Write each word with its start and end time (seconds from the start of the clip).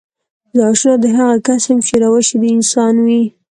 زه 0.57 0.63
اشنا 0.71 0.93
د 1.03 1.05
هغه 1.17 1.35
کس 1.47 1.63
يم 1.69 1.79
چې 1.87 1.95
روش 2.03 2.27
يې 2.33 2.37
د 2.41 2.43
انسان 2.55 2.93
وي. 3.05 3.23